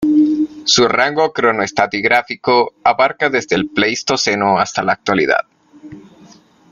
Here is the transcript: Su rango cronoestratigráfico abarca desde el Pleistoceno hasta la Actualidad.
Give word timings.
Su 0.65 0.87
rango 0.87 1.31
cronoestratigráfico 1.31 2.73
abarca 2.83 3.29
desde 3.29 3.55
el 3.55 3.69
Pleistoceno 3.69 4.57
hasta 4.57 4.81
la 4.81 4.93
Actualidad. 4.93 5.41